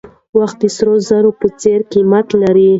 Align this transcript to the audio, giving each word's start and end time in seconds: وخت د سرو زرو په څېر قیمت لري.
وخت 0.37 0.57
د 0.61 0.65
سرو 0.75 0.95
زرو 1.07 1.31
په 1.39 1.47
څېر 1.61 1.79
قیمت 1.91 2.27
لري. 2.41 2.67